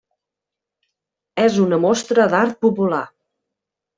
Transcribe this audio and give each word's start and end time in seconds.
És 1.43 1.59
una 1.65 1.79
mostra 1.85 2.27
d'art 2.33 2.57
popular. 2.67 3.05